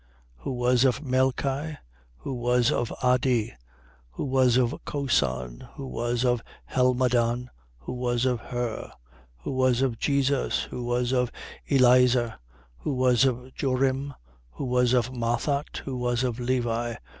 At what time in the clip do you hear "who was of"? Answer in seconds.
0.37-1.03, 2.17-2.89, 4.09-4.73, 5.75-6.41, 7.77-8.39, 9.43-9.99, 10.63-11.31, 12.79-13.51, 14.53-15.13, 15.85-16.39